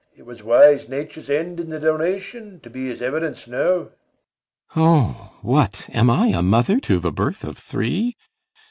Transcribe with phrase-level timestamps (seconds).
[0.17, 3.89] It was wise nature's end in the donation, To be his evidence now.
[4.73, 4.73] CYMBELINE.
[4.77, 6.29] O, what am I?
[6.29, 8.17] A mother to the birth of three?